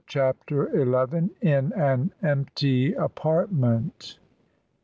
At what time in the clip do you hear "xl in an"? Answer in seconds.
0.71-2.11